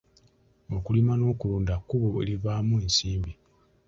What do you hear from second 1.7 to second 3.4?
kkubo erivaamu ensimbi.